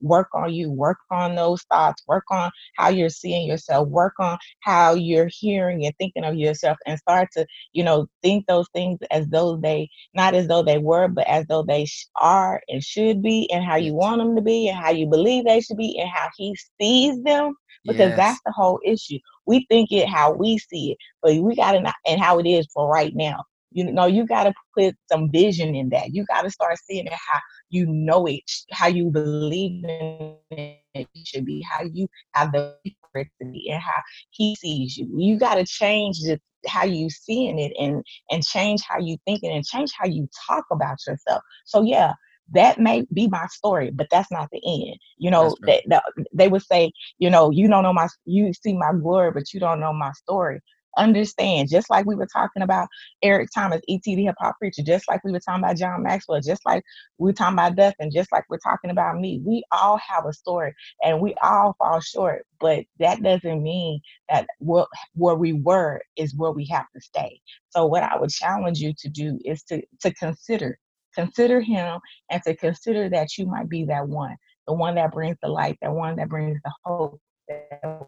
[0.01, 4.37] work on you, work on those thoughts, work on how you're seeing yourself, work on
[4.61, 8.99] how you're hearing and thinking of yourself, and start to, you know, think those things
[9.11, 11.85] as though they, not as though they were, but as though they
[12.19, 15.45] are and should be, and how you want them to be, and how you believe
[15.45, 17.53] they should be, and how He sees them,
[17.87, 18.15] because Yes.
[18.15, 19.19] that's the whole issue.
[19.45, 22.67] We think it how we see it, but we got to, and how it is
[22.73, 23.43] for right now.
[23.71, 26.13] You know, you got to put some vision in that.
[26.13, 30.45] You got to start seeing it how you know it, how you believe in it
[30.45, 34.97] should be, how you have the faith for it to be, and how he sees
[34.97, 35.07] you.
[35.17, 39.51] You got to change the, how you seeing it, and and change how you thinking,
[39.51, 41.41] and change how you talk about yourself.
[41.65, 42.13] So yeah,
[42.53, 44.97] that may be my story, but that's not the end.
[45.17, 45.67] You know, right.
[45.67, 46.03] that that-
[46.33, 49.59] they would say, you know, you don't know my, you see my glory, but you
[49.59, 50.59] don't know my story.
[50.97, 52.87] Understand, just like we were talking about
[53.23, 56.41] Eric Thomas, ET the hip hop preacher, just like we were talking about John Maxwell,
[56.41, 56.83] just like
[57.17, 59.41] we were talking about Dustin, just like we're talking about me.
[59.45, 60.73] We all have a story
[61.03, 66.35] and we all fall short, but that doesn't mean that what where we were is
[66.35, 67.39] where we have to stay.
[67.69, 70.77] So what I would challenge you to do is to to consider
[71.15, 71.99] consider him
[72.29, 74.35] and to consider that you might be that one,
[74.67, 77.19] the one that brings the light, that one that brings the hope,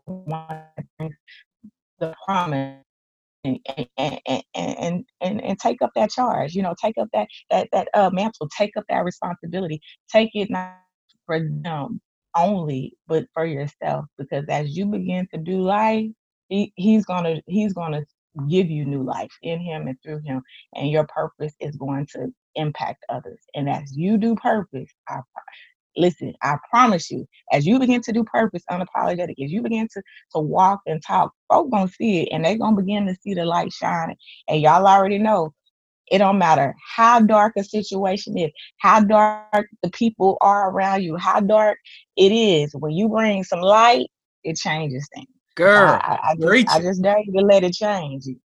[0.06, 1.15] one that brings
[2.03, 2.83] the promise
[3.45, 3.59] and
[3.97, 4.19] and
[4.55, 6.53] and and and, take up that charge.
[6.53, 8.49] You know, take up that that that uh, mantle.
[8.57, 9.81] Take up that responsibility.
[10.11, 10.77] Take it not
[11.25, 12.01] for them
[12.35, 14.05] only, but for yourself.
[14.17, 16.07] Because as you begin to do life,
[16.49, 18.03] he, he's gonna he's gonna
[18.49, 20.41] give you new life in him and through him,
[20.75, 23.39] and your purpose is going to impact others.
[23.55, 25.19] And as you do purpose, I
[25.97, 30.01] listen, I promise you, as you begin to do purpose unapologetic, as you begin to
[30.34, 33.45] to walk and talk, folk gonna see it and they gonna begin to see the
[33.45, 34.17] light shining.
[34.47, 35.53] And y'all already know
[36.12, 41.17] It don't matter how dark a situation is, how dark the people are around you,
[41.17, 41.79] how dark
[42.17, 42.75] it is.
[42.75, 44.08] When you bring some light,
[44.43, 45.27] it changes things.
[45.56, 48.39] Girl, I, I, I, just, I just dare you to let it change you.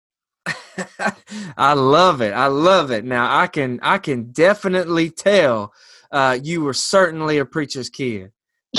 [1.57, 2.33] I love it.
[2.33, 3.05] I love it.
[3.05, 5.73] Now I can I can definitely tell
[6.11, 8.31] uh, you were certainly a preacher's kid.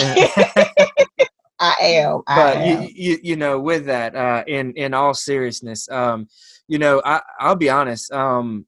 [1.60, 2.22] I am.
[2.26, 2.82] I but am.
[2.82, 6.28] You, you you know with that uh, in in all seriousness, um,
[6.68, 8.12] you know I I'll be honest.
[8.12, 8.66] Um,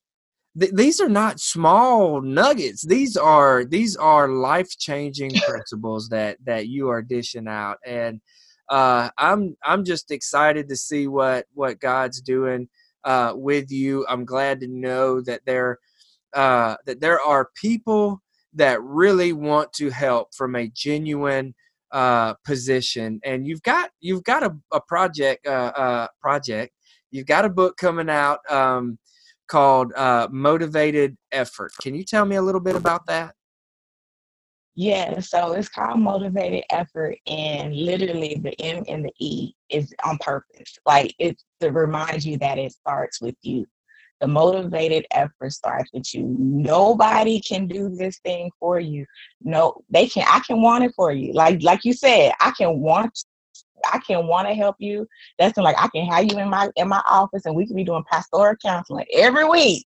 [0.58, 2.82] th- these are not small nuggets.
[2.82, 8.20] These are these are life changing principles that that you are dishing out, and
[8.68, 12.68] uh, I'm I'm just excited to see what what God's doing
[13.04, 14.04] uh, with you.
[14.08, 15.78] I'm glad to know that there
[16.34, 18.20] uh, that there are people
[18.54, 21.54] that really want to help from a genuine
[21.92, 26.72] uh, position, and you've got you've got a, a project uh, uh, project.
[27.10, 28.98] You've got a book coming out um,
[29.48, 31.72] called uh, Motivated Effort.
[31.82, 33.34] Can you tell me a little bit about that?
[34.76, 40.16] Yeah, so it's called motivated effort, and literally the M and the E is on
[40.18, 40.78] purpose.
[40.86, 43.66] Like it's to remind you that it starts with you.
[44.20, 46.37] The motivated effort starts with you.
[46.38, 49.06] Nobody can do this thing for you.
[49.42, 50.26] No, they can.
[50.28, 51.33] I can want it for you.
[51.33, 53.24] Like like you said, I can want.
[53.90, 55.06] I can want to help you.
[55.38, 57.85] That's like I can have you in my in my office, and we can be
[57.85, 59.87] doing pastoral counseling every week.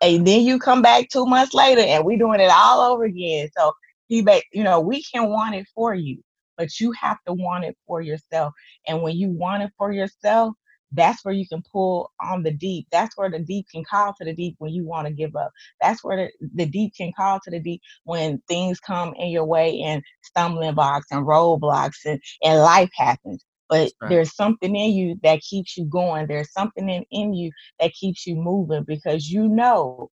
[0.00, 3.48] And then you come back two months later, and we're doing it all over again.
[3.56, 3.72] So
[4.08, 6.22] he, you know, we can want it for you,
[6.56, 8.52] but you have to want it for yourself.
[8.86, 10.54] And when you want it for yourself,
[10.92, 12.86] that's where you can pull on the deep.
[12.90, 15.52] That's where the deep can call to the deep when you want to give up.
[15.80, 19.44] That's where the, the deep can call to the deep when things come in your
[19.44, 23.44] way and stumbling blocks and roadblocks and, and life happens.
[23.68, 24.10] But right.
[24.10, 26.28] there's something in you that keeps you going.
[26.28, 30.10] There's something in, in you that keeps you moving because you know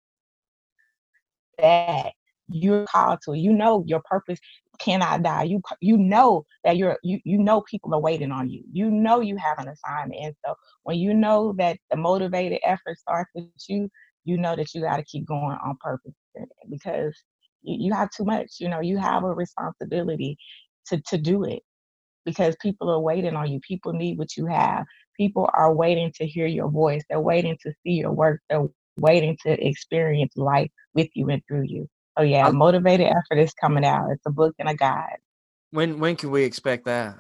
[1.59, 2.13] that
[2.49, 3.35] you're called to.
[3.35, 4.39] You know your purpose
[4.79, 5.45] cannot die.
[5.45, 8.65] You you know that you're you you know people are waiting on you.
[8.73, 10.21] You know you have an assignment.
[10.25, 10.55] And so
[10.85, 13.89] when you know that the motivated effort starts with you,
[14.25, 16.13] you know that you got to keep going on purpose
[16.71, 17.17] because
[17.63, 18.55] you, you have too much.
[18.61, 20.37] You know, you have a responsibility
[20.87, 21.63] to to do it
[22.25, 23.61] because people are waiting on you.
[23.67, 24.85] People need what you have.
[25.19, 27.03] People are waiting to hear your voice.
[27.11, 28.41] They're waiting to see your work.
[28.51, 28.67] They're
[28.99, 31.89] waiting to experience life with you and through you.
[32.16, 34.11] Oh yeah, I, motivated effort is coming out.
[34.11, 35.18] It's a book and a guide.
[35.70, 37.16] When when can we expect that?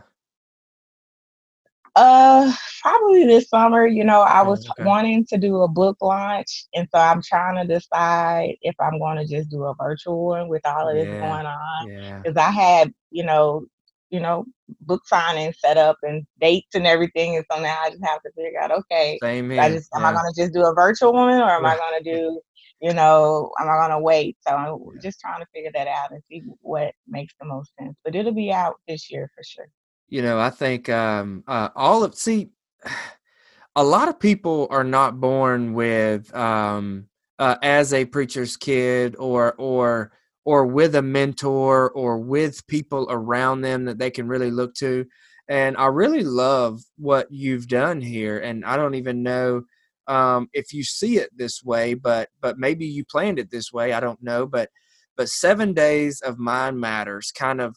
[1.94, 2.50] Uh,
[2.80, 3.86] probably this summer.
[3.86, 4.84] You know, I was okay.
[4.84, 9.18] wanting to do a book launch, and so I'm trying to decide if I'm going
[9.18, 11.20] to just do a virtual one with all of this yeah.
[11.20, 12.22] going on.
[12.22, 12.48] Because yeah.
[12.48, 13.66] I had, you know,
[14.10, 14.44] you know,
[14.82, 18.30] book signing set up and dates and everything, and so now I just have to
[18.32, 19.60] figure out, okay, Same here.
[19.60, 20.00] I just yeah.
[20.00, 22.40] am I going to just do a virtual one, or am I going to do
[22.82, 24.36] you know, am I gonna wait?
[24.40, 27.96] So I'm just trying to figure that out and see what makes the most sense.
[28.04, 29.68] But it'll be out this year for sure.
[30.08, 32.50] You know, I think um, uh, all of see,
[33.76, 37.06] a lot of people are not born with um,
[37.38, 40.10] uh, as a preacher's kid or or
[40.44, 45.06] or with a mentor or with people around them that they can really look to.
[45.46, 48.40] And I really love what you've done here.
[48.40, 49.62] And I don't even know
[50.06, 53.92] um, if you see it this way, but but maybe you planned it this way.
[53.92, 54.70] I don't know, but
[55.16, 57.76] but seven days of mind matters, kind of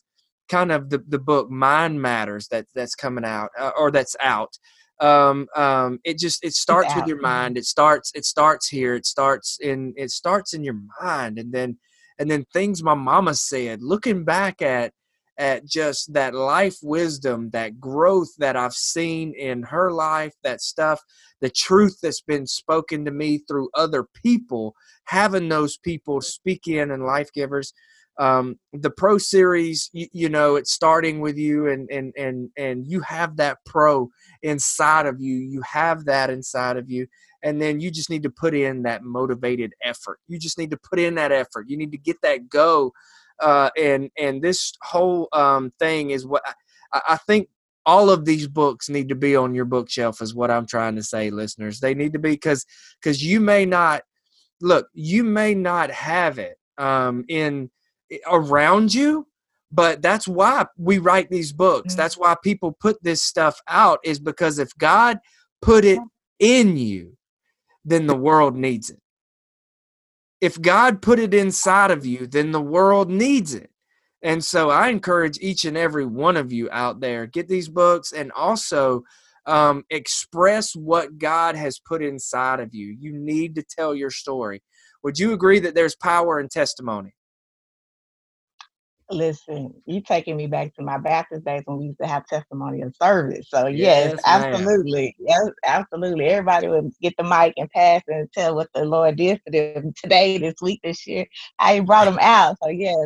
[0.50, 4.58] kind of the, the book mind matters that that's coming out uh, or that's out
[5.02, 9.06] um, um, it just it starts with your mind it starts it starts here it
[9.06, 11.78] starts in it starts in your mind and then
[12.20, 14.94] and then things my mama said looking back at
[15.38, 21.02] at just that life wisdom, that growth that I've seen in her life, that stuff,
[21.42, 26.92] the truth that's been spoken to me through other people, having those people speak in
[26.92, 27.74] and life givers.
[28.18, 32.88] Um, the pro series, you, you, know, it's starting with you and, and, and, and
[32.88, 34.10] you have that pro
[34.42, 35.36] inside of you.
[35.36, 37.08] You have that inside of you.
[37.44, 40.20] And then you just need to put in that motivated effort.
[40.30, 41.66] You just need to put in that effort.
[41.68, 42.94] You need to get that go
[43.42, 46.44] uh, and and this whole um, thing is what
[46.94, 47.50] I, I think
[47.86, 51.04] all of these books need to be on your bookshelf is what i'm trying to
[51.04, 51.80] say listeners.
[51.80, 52.66] They need to be because
[53.00, 54.02] because you may not
[54.62, 57.70] look you may not have it um in
[58.28, 59.28] around you
[59.72, 61.94] but that's why we write these books.
[61.94, 62.02] Mm-hmm.
[62.02, 65.20] that's why people put this stuff out is because if god
[65.62, 66.00] put it
[66.40, 67.18] in you
[67.84, 69.00] then the world needs it
[70.46, 73.72] if God put it inside of you, then the world needs it.
[74.22, 78.12] And so I encourage each and every one of you out there get these books
[78.12, 79.02] and also
[79.48, 82.96] um, express what God has put inside of you.
[83.00, 84.62] You need to tell your story.
[85.02, 87.15] Would you agree that there's power in testimony?
[89.12, 92.80] Listen, you taking me back to my Baptist days when we used to have testimony
[92.80, 93.48] testimonial service.
[93.50, 95.16] So yes, yes absolutely.
[95.20, 96.26] Yes, absolutely.
[96.26, 99.94] Everybody would get the mic and pass and tell what the Lord did for them
[100.02, 101.28] today, this week, this year,
[101.60, 102.58] I brought them out.
[102.64, 102.98] So yes,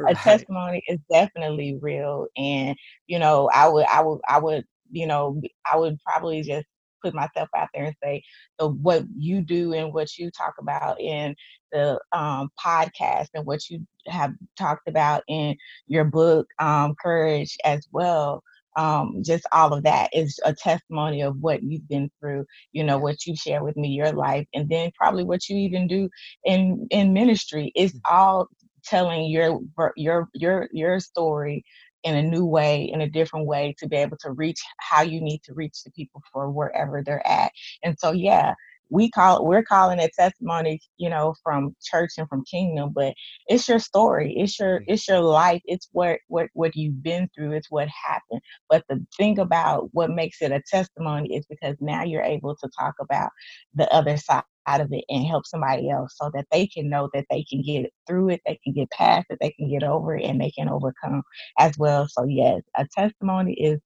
[0.00, 0.16] right.
[0.16, 2.26] a testimony is definitely real.
[2.36, 2.76] And,
[3.06, 5.40] you know, I would I would I would, you know,
[5.72, 6.66] I would probably just
[7.04, 8.22] put myself out there and say,
[8.58, 11.36] so what you do and what you talk about in
[11.72, 17.86] the um, podcast and what you have talked about in your book, um, Courage, as
[17.92, 18.42] well.
[18.76, 22.98] Um, just all of that is a testimony of what you've been through, you know,
[22.98, 26.08] what you share with me, your life, and then probably what you even do
[26.44, 28.00] in in ministry is mm.
[28.10, 28.48] all
[28.84, 29.60] telling your
[29.96, 31.64] your your your story
[32.04, 35.20] in a new way, in a different way to be able to reach how you
[35.20, 37.50] need to reach the people for wherever they're at.
[37.82, 38.54] And so, yeah,
[38.94, 43.12] we call we're calling it testimony, you know, from church and from kingdom, but
[43.48, 44.84] it's your story, it's your mm.
[44.86, 48.40] it's your life, it's what what what you've been through, it's what happened.
[48.70, 52.70] But the thing about what makes it a testimony is because now you're able to
[52.78, 53.30] talk about
[53.74, 57.10] the other side out of it and help somebody else so that they can know
[57.12, 60.16] that they can get through it, they can get past it, they can get over
[60.16, 61.22] it, and they can overcome
[61.58, 62.06] as well.
[62.08, 63.80] So yes, a testimony is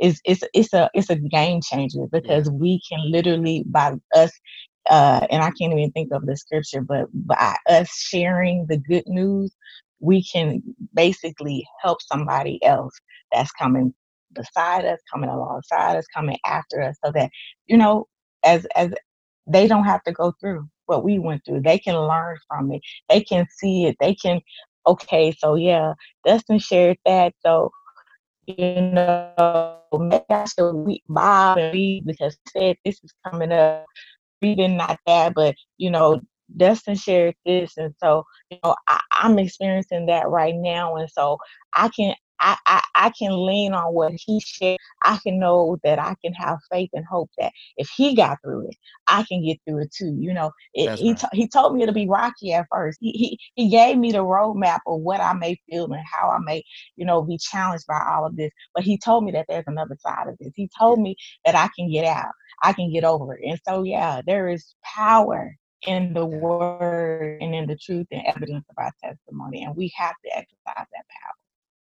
[0.00, 2.52] is it's it's a it's a game changer because yeah.
[2.52, 4.32] we can literally by us
[4.90, 9.04] uh and I can't even think of the scripture, but by us sharing the good
[9.06, 9.54] news,
[10.00, 10.62] we can
[10.94, 12.94] basically help somebody else
[13.32, 13.94] that's coming
[14.32, 17.30] beside us, coming alongside us, coming after us, so that
[17.66, 18.06] you know,
[18.44, 18.92] as as
[19.46, 21.62] they don't have to go through what we went through.
[21.62, 22.82] They can learn from it.
[23.08, 23.96] They can see it.
[24.00, 24.40] They can,
[24.86, 25.94] okay, so yeah,
[26.26, 27.34] Dustin shared that.
[27.44, 27.70] So,
[28.58, 33.86] you know, maybe I should read Bob and read because said this is coming up.
[34.42, 36.20] Reading not that, but you know,
[36.56, 41.36] Dustin shared this, and so you know I, am experiencing that right now, and so
[41.74, 44.78] I can I, I, I can lean on what he shared.
[45.02, 48.68] I can know that I can have faith and hope that if he got through
[48.68, 48.76] it,
[49.08, 50.16] I can get through it too.
[50.18, 51.18] You know, it, he, right.
[51.18, 52.98] t- he told me it'll be rocky at first.
[53.00, 56.38] He, he, he gave me the roadmap of what I may feel and how I
[56.40, 56.64] may,
[56.96, 58.50] you know, be challenged by all of this.
[58.74, 60.52] But he told me that there's another side of this.
[60.56, 62.32] He told me that I can get out,
[62.62, 63.44] I can get over it.
[63.48, 68.64] And so, yeah, there is power in the word and in the truth and evidence
[68.70, 69.64] of our testimony.
[69.64, 71.34] And we have to exercise that power.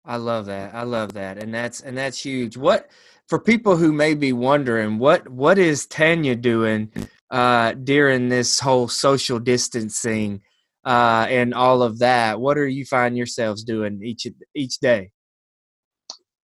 [0.08, 0.76] I love that.
[0.76, 1.44] I love that.
[1.44, 2.58] And that's and that's huge.
[2.58, 2.90] What
[3.30, 6.92] for people who may be wondering, what what is Tanya doing
[7.32, 10.44] uh during this whole social distancing
[10.86, 12.42] uh and all of that?
[12.42, 15.12] What are you find yourselves doing each each day?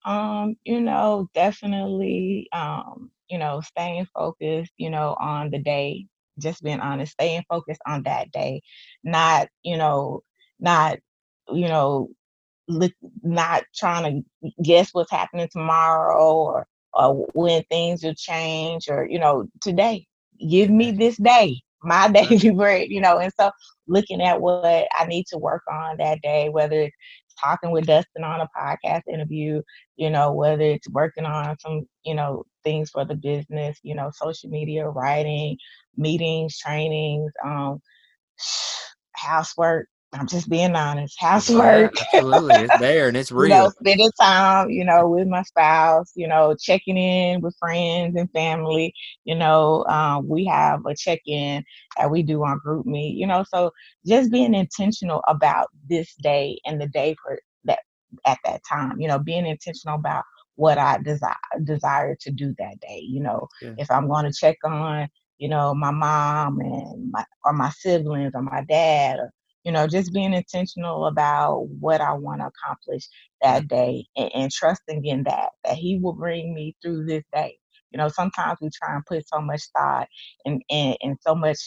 [0.05, 6.07] Um, you know, definitely um, you know, staying focused, you know, on the day,
[6.39, 8.61] just being honest, staying focused on that day,
[9.03, 10.21] not, you know,
[10.59, 10.99] not
[11.51, 12.09] you know
[13.23, 19.19] not trying to guess what's happening tomorrow or, or when things will change or you
[19.19, 20.05] know today
[20.49, 23.49] give me this day my daily bread you know and so
[23.87, 26.95] looking at what i need to work on that day whether it's
[27.39, 29.61] talking with dustin on a podcast interview
[29.95, 34.09] you know whether it's working on some you know things for the business you know
[34.13, 35.57] social media writing
[35.97, 37.79] meetings trainings um
[39.15, 41.19] housework I'm just being honest.
[41.19, 41.95] Housework.
[41.95, 42.55] Yeah, absolutely.
[42.55, 43.49] It's there and it's real.
[43.49, 48.15] you know, spending time, you know, with my spouse, you know, checking in with friends
[48.15, 48.93] and family.
[49.25, 51.63] You know, um, we have a check in
[51.97, 53.71] that we do on GroupMe, you know, so
[54.05, 57.79] just being intentional about this day and the day for that
[58.25, 60.23] at that time, you know, being intentional about
[60.55, 62.99] what I desire desire to do that day.
[63.01, 63.73] You know, yeah.
[63.77, 65.07] if I'm going to check on,
[65.39, 69.31] you know, my mom and my or my siblings or my dad or
[69.63, 73.07] you know just being intentional about what i want to accomplish
[73.41, 73.75] that mm-hmm.
[73.75, 77.57] day and, and, trusting in that that he will bring me through this day
[77.91, 80.07] you know sometimes we try and put so much thought
[80.45, 81.57] and and, and so much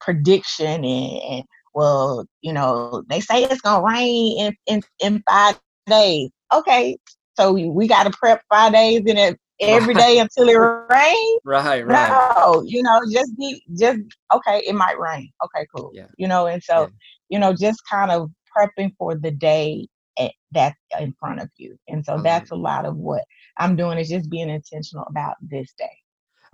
[0.00, 1.44] prediction and, and,
[1.74, 6.96] well you know they say it's gonna rain in in, in five days okay
[7.36, 11.40] so we, we got to prep five days in it every day until it rains.
[11.44, 12.34] Right, right.
[12.36, 14.00] No, you know, just be just
[14.32, 15.30] okay, it might rain.
[15.44, 15.90] Okay, cool.
[15.94, 16.06] Yeah.
[16.16, 16.90] You know, and so.
[17.28, 19.86] You know, just kind of prepping for the day
[20.18, 21.76] eh, that's in front of you.
[21.88, 22.22] And so mm-hmm.
[22.22, 23.24] that's a lot of what
[23.58, 25.98] I'm doing is just being intentional about this day.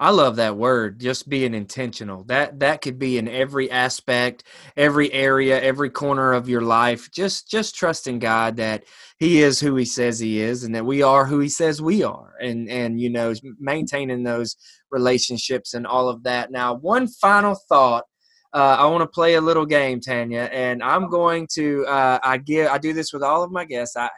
[0.00, 2.24] I love that word, just being intentional.
[2.24, 4.44] That that could be in every aspect,
[4.74, 7.10] every area, every corner of your life.
[7.12, 8.84] Just just trusting God that
[9.18, 12.02] he is who he says he is and that we are who he says we
[12.02, 12.32] are.
[12.40, 14.56] And and you know, maintaining those
[14.90, 16.50] relationships and all of that.
[16.50, 18.04] Now, one final thought
[18.52, 21.86] uh, I want to play a little game, Tanya, and I'm going to.
[21.86, 22.68] Uh, I give.
[22.68, 23.96] I do this with all of my guests.
[23.96, 24.10] I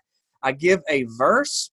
[0.43, 1.71] I give a verse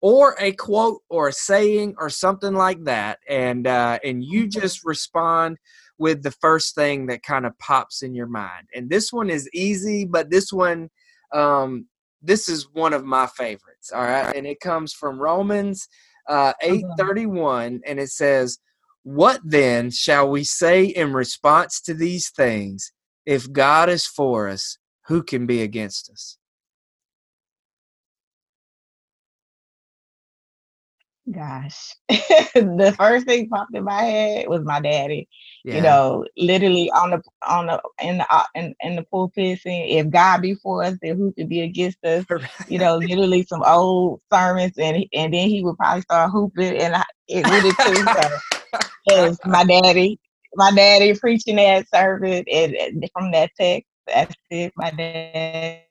[0.00, 4.84] or a quote or a saying or something like that and uh, and you just
[4.84, 5.56] respond
[5.96, 9.48] with the first thing that kind of pops in your mind and this one is
[9.54, 10.90] easy but this one
[11.32, 11.86] um,
[12.20, 15.88] this is one of my favorites all right and it comes from romans
[16.28, 18.58] uh, 831 and it says
[19.04, 22.92] what then shall we say in response to these things
[23.24, 26.36] if god is for us who can be against us
[31.32, 35.26] Gosh, the first thing popped in my head was my daddy.
[35.64, 35.76] Yeah.
[35.76, 39.96] You know, literally on the on the in the uh, in, in the pulpit saying,
[39.96, 42.26] "If God be for us, then who could be against us?"
[42.68, 46.94] you know, literally some old sermons, and and then he would probably start hooping, and
[46.94, 48.04] I, it really too.
[48.04, 48.58] So,
[49.46, 50.18] my daddy,
[50.54, 54.72] my daddy preaching that service, and, and from that text, that's it.
[54.76, 55.82] My dad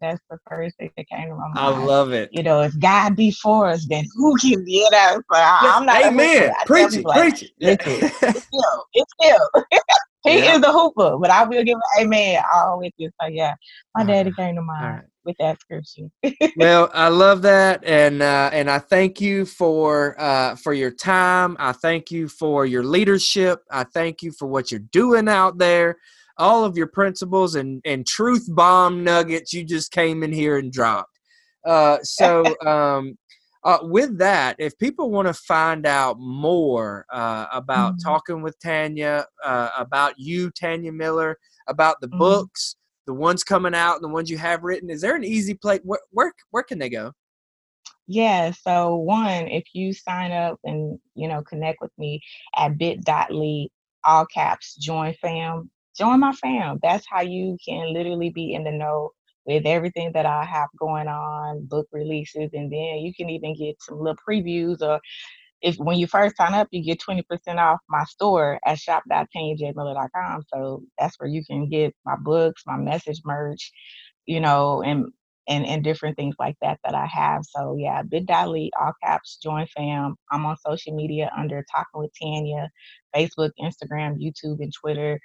[0.00, 1.58] that's the first thing that came to my mind.
[1.58, 2.30] I love it.
[2.32, 5.16] You know, if God be for us, then who can be it us?
[5.16, 6.04] So I, am not.
[6.04, 6.52] Amen.
[6.66, 7.04] Preach it.
[7.04, 7.50] Like, preach it.
[7.58, 8.84] It's still.
[8.94, 9.50] It's still.
[10.24, 10.54] he yeah.
[10.54, 13.10] is the hooper, but I will give an amen all with you.
[13.20, 13.54] So yeah,
[13.94, 14.94] my daddy came to mind.
[14.94, 15.04] Right.
[15.24, 16.10] With that scripture.
[16.56, 21.56] well, I love that, and uh, and I thank you for uh, for your time.
[21.60, 23.60] I thank you for your leadership.
[23.70, 25.98] I thank you for what you're doing out there
[26.38, 30.72] all of your principles and, and truth bomb nuggets you just came in here and
[30.72, 31.18] dropped.
[31.64, 33.16] Uh, so, um,
[33.64, 38.08] uh, with that, if people want to find out more uh, about mm-hmm.
[38.08, 41.38] talking with Tanya, uh, about you, Tanya Miller,
[41.68, 42.18] about the mm-hmm.
[42.18, 45.54] books, the ones coming out and the ones you have written, is there an easy
[45.54, 45.80] place?
[45.84, 47.12] Where, where, where can they go?
[48.08, 52.20] Yeah, so one, if you sign up and you know connect with me
[52.56, 53.68] at bit.ly
[54.04, 56.78] all caps join fam join my fam.
[56.82, 59.10] That's how you can literally be in the know
[59.46, 63.76] with everything that I have going on, book releases, and then you can even get
[63.80, 65.00] some little previews or
[65.62, 67.22] if when you first sign up, you get 20%
[67.56, 70.42] off my store at shop.tanyajmiller.com.
[70.52, 73.72] So that's where you can get my books, my message merch,
[74.26, 75.06] you know, and
[75.48, 77.44] and and different things like that that I have.
[77.44, 80.16] So yeah, bit.ly, all caps, join fam.
[80.30, 82.70] I'm on social media under Talking with Tanya,
[83.14, 85.20] Facebook, Instagram, YouTube, and Twitter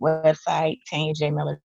[0.00, 1.73] website, tanyajmiller.com.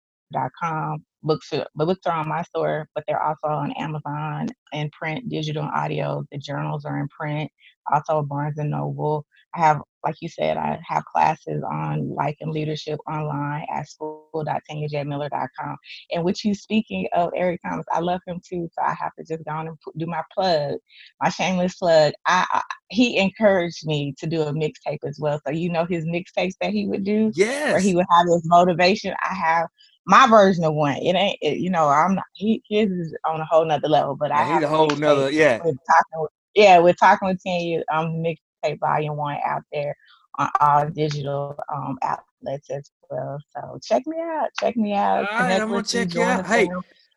[1.23, 5.65] Books, are, books are on my store, but they're also on Amazon in print, digital,
[5.65, 6.25] and audio.
[6.31, 7.51] The journals are in print,
[7.93, 9.27] also Barnes and Noble.
[9.55, 15.77] I have, like you said, I have classes on life and leadership online at school.tanyajmiller.com.
[16.13, 19.25] And with you speaking of Eric Thomas, I love him too, so I have to
[19.25, 20.75] just go on and do my plug,
[21.23, 22.13] my shameless plug.
[22.27, 25.41] I, I he encouraged me to do a mixtape as well.
[25.45, 28.43] So you know his mixtapes that he would do, yes, where he would have his
[28.45, 29.15] motivation.
[29.29, 29.67] I have
[30.07, 30.97] my version of one.
[30.97, 32.25] It ain't, it, you know, I'm not.
[32.33, 35.31] He his is on a whole nother level, but yeah, I have a whole nother,
[35.31, 35.59] yeah.
[35.65, 37.83] With talking with, yeah, we're talking with Tanya.
[37.93, 39.97] Um, mix Tape Volume One out there
[40.39, 43.39] on all digital um, outlets as well.
[43.51, 44.49] So check me out.
[44.61, 45.27] Check me out.
[45.31, 46.47] All right, I'm gonna check you out.
[46.47, 46.69] Hey,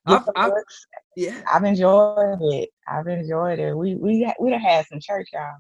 [0.06, 0.52] I've, I've,
[1.16, 2.70] yeah, I've enjoyed it.
[2.88, 3.76] I've enjoyed it.
[3.76, 5.58] We we we have had some church, y'all.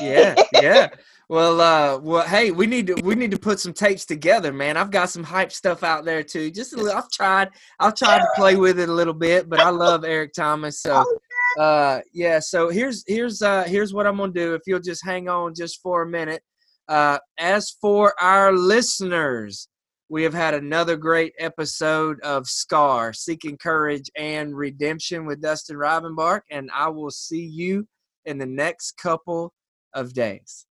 [0.00, 0.88] Yeah, yeah.
[1.28, 4.76] Well, uh, well, hey, we need to we need to put some tapes together, man.
[4.76, 6.50] I've got some hype stuff out there too.
[6.50, 7.48] Just a little, I've tried,
[7.80, 11.02] I've tried to play with it a little bit, but I love Eric Thomas, so
[11.06, 12.38] oh, uh, yeah.
[12.38, 14.54] So here's here's uh, here's what I'm gonna do.
[14.54, 16.42] If you'll just hang on just for a minute.
[16.88, 19.68] Uh, as for our listeners,
[20.10, 26.42] we have had another great episode of Scar, Seeking Courage and Redemption with Dustin Rivenbark,
[26.50, 27.88] and I will see you
[28.26, 29.54] in the next couple
[29.94, 30.66] of days.